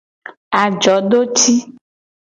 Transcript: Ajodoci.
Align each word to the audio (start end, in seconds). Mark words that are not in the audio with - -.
Ajodoci. 0.61 1.53